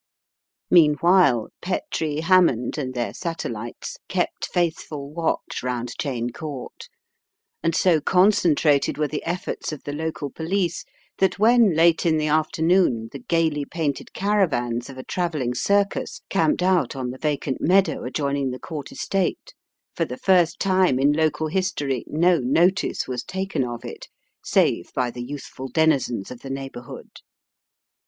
[0.71, 6.89] Meanwhile Fetrie, Hammond, and their satellites kept faithful watch round Cheyne Court,
[7.61, 10.85] and so concentrated were the efforts of the local police
[11.19, 16.63] that when late in the afternoon the gaily painted caravans of a travelling circus camped
[16.63, 19.53] out on the vacant meadow adjoining the Court estate,
[19.95, 24.07] for the first time in local history, no notice was taken of it,
[24.43, 27.17] save by the youthful denizens of the neighbour hood.